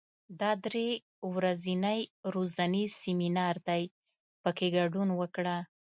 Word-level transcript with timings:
دا 0.39 0.51
درې 0.65 0.87
ورځنی 1.33 1.99
روزنیز 2.33 2.89
سیمینار 3.03 3.55
دی، 3.67 3.83
په 4.43 4.49
کې 4.57 4.67
ګډون 4.77 5.09
وکړه. 5.19 5.57